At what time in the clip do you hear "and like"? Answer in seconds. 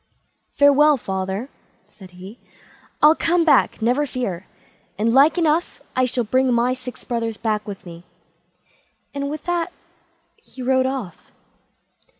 4.97-5.37